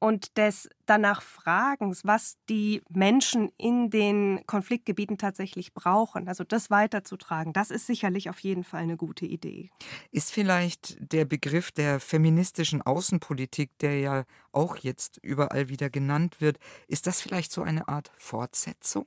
und 0.00 0.36
des 0.36 0.68
danach 0.86 1.22
Fragens, 1.22 2.04
was 2.04 2.36
die 2.48 2.82
Menschen 2.88 3.50
in 3.56 3.90
den 3.90 4.42
Konfliktgebieten 4.46 5.18
tatsächlich 5.18 5.74
brauchen. 5.74 6.28
Also 6.28 6.44
das 6.44 6.70
weiterzutragen, 6.70 7.52
das 7.52 7.70
ist 7.70 7.86
sicherlich 7.86 8.30
auf 8.30 8.38
jeden 8.40 8.64
Fall 8.64 8.82
eine 8.82 8.96
gute 8.96 9.26
Idee. 9.26 9.70
Ist 10.10 10.32
vielleicht 10.32 10.96
der 11.00 11.24
Begriff 11.24 11.72
der 11.72 12.00
feministischen 12.00 12.82
Außenpolitik, 12.82 13.76
der 13.78 13.98
ja 13.98 14.24
auch 14.52 14.76
jetzt 14.76 15.18
überall 15.22 15.68
wieder 15.68 15.90
genannt 15.90 16.40
wird, 16.40 16.58
ist 16.86 17.06
das 17.06 17.20
vielleicht 17.20 17.52
so 17.52 17.62
eine 17.62 17.88
Art 17.88 18.12
Fortsetzung? 18.16 19.06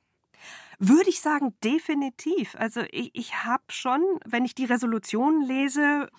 Würde 0.79 1.09
ich 1.09 1.21
sagen, 1.21 1.53
definitiv. 1.63 2.55
Also 2.57 2.81
ich, 2.91 3.11
ich 3.13 3.45
habe 3.45 3.63
schon, 3.69 4.01
wenn 4.25 4.45
ich 4.45 4.55
die 4.55 4.65
Resolution 4.65 5.41
lese, 5.41 6.09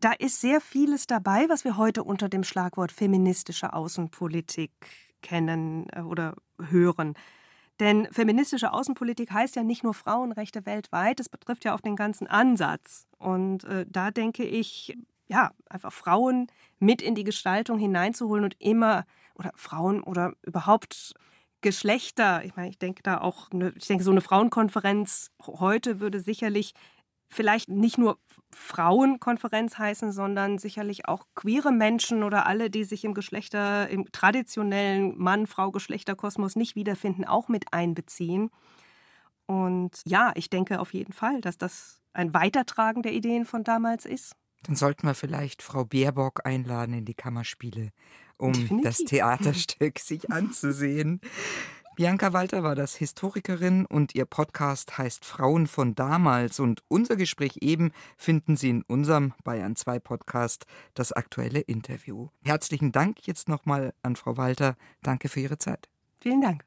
da 0.00 0.12
ist 0.12 0.40
sehr 0.40 0.60
vieles 0.60 1.06
dabei, 1.06 1.48
was 1.48 1.64
wir 1.64 1.76
heute 1.76 2.02
unter 2.04 2.28
dem 2.28 2.44
Schlagwort 2.44 2.92
feministische 2.92 3.72
Außenpolitik 3.72 4.72
kennen 5.22 5.86
äh, 5.92 6.00
oder 6.00 6.34
hören. 6.58 7.14
Denn 7.78 8.08
feministische 8.12 8.72
Außenpolitik 8.72 9.30
heißt 9.30 9.56
ja 9.56 9.62
nicht 9.62 9.84
nur 9.84 9.94
Frauenrechte 9.94 10.66
weltweit, 10.66 11.18
es 11.18 11.30
betrifft 11.30 11.64
ja 11.64 11.74
auch 11.74 11.80
den 11.80 11.96
ganzen 11.96 12.26
Ansatz. 12.26 13.06
Und 13.18 13.64
äh, 13.64 13.86
da 13.88 14.10
denke 14.10 14.44
ich, 14.44 14.96
ja, 15.28 15.52
einfach 15.68 15.92
Frauen 15.92 16.48
mit 16.78 17.00
in 17.00 17.14
die 17.14 17.24
Gestaltung 17.24 17.78
hineinzuholen 17.78 18.44
und 18.44 18.56
immer, 18.58 19.06
oder 19.34 19.52
Frauen 19.54 20.02
oder 20.02 20.34
überhaupt 20.42 21.14
Geschlechter, 21.62 22.44
ich 22.44 22.56
meine, 22.56 22.70
ich 22.70 22.78
denke 22.78 23.02
da 23.02 23.20
auch, 23.20 23.48
ich 23.76 23.86
denke, 23.86 24.02
so 24.02 24.10
eine 24.10 24.22
Frauenkonferenz 24.22 25.30
heute 25.46 26.00
würde 26.00 26.20
sicherlich 26.20 26.72
vielleicht 27.28 27.68
nicht 27.68 27.96
nur 27.96 28.18
Frauenkonferenz 28.52 29.78
heißen, 29.78 30.12
sondern 30.12 30.58
sicherlich 30.58 31.06
auch 31.06 31.26
queere 31.34 31.72
Menschen 31.72 32.22
oder 32.22 32.46
alle, 32.46 32.70
die 32.70 32.84
sich 32.84 33.04
im 33.04 33.14
Geschlechter, 33.14 33.88
im 33.88 34.10
traditionellen 34.12 35.16
Mann-Frau-Geschlechterkosmos 35.18 36.56
nicht 36.56 36.76
wiederfinden, 36.76 37.24
auch 37.24 37.48
mit 37.48 37.72
einbeziehen. 37.72 38.50
Und 39.46 40.02
ja, 40.04 40.32
ich 40.34 40.50
denke 40.50 40.80
auf 40.80 40.94
jeden 40.94 41.12
Fall, 41.12 41.40
dass 41.40 41.58
das 41.58 42.00
ein 42.12 42.34
Weitertragen 42.34 43.02
der 43.02 43.12
Ideen 43.12 43.44
von 43.44 43.64
damals 43.64 44.04
ist. 44.04 44.34
Dann 44.62 44.76
sollten 44.76 45.06
wir 45.06 45.14
vielleicht 45.14 45.62
Frau 45.62 45.84
Baerbock 45.84 46.44
einladen 46.44 46.94
in 46.94 47.04
die 47.04 47.14
Kammerspiele, 47.14 47.90
um 48.36 48.52
Definitiv. 48.52 48.82
das 48.82 48.98
Theaterstück 48.98 49.98
sich 50.00 50.30
anzusehen. 50.30 51.20
Bianca 52.00 52.32
Walter 52.32 52.62
war 52.62 52.74
das 52.74 52.96
Historikerin 52.96 53.84
und 53.84 54.14
ihr 54.14 54.24
Podcast 54.24 54.96
heißt 54.96 55.22
Frauen 55.22 55.66
von 55.66 55.94
damals 55.94 56.58
und 56.58 56.82
unser 56.88 57.14
Gespräch 57.14 57.58
eben 57.60 57.92
finden 58.16 58.56
Sie 58.56 58.70
in 58.70 58.82
unserem 58.84 59.34
Bayern 59.44 59.76
2 59.76 59.98
Podcast 59.98 60.64
das 60.94 61.12
aktuelle 61.12 61.60
Interview. 61.60 62.28
Herzlichen 62.42 62.90
Dank 62.90 63.26
jetzt 63.26 63.50
nochmal 63.50 63.92
an 64.02 64.16
Frau 64.16 64.38
Walter. 64.38 64.76
Danke 65.02 65.28
für 65.28 65.40
Ihre 65.40 65.58
Zeit. 65.58 65.90
Vielen 66.22 66.40
Dank. 66.40 66.64